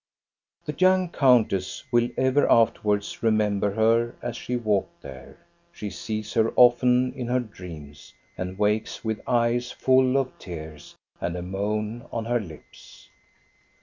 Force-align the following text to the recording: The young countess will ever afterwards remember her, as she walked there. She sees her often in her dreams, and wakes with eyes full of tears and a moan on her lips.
The 0.65 0.73
young 0.79 1.09
countess 1.09 1.83
will 1.91 2.09
ever 2.17 2.51
afterwards 2.51 3.21
remember 3.21 3.71
her, 3.75 4.15
as 4.23 4.35
she 4.35 4.55
walked 4.55 5.03
there. 5.03 5.37
She 5.71 5.91
sees 5.91 6.33
her 6.33 6.51
often 6.55 7.13
in 7.13 7.27
her 7.27 7.39
dreams, 7.39 8.11
and 8.35 8.57
wakes 8.57 9.05
with 9.05 9.21
eyes 9.27 9.69
full 9.71 10.17
of 10.17 10.35
tears 10.39 10.95
and 11.19 11.35
a 11.35 11.43
moan 11.43 12.07
on 12.11 12.25
her 12.25 12.39
lips. 12.39 13.09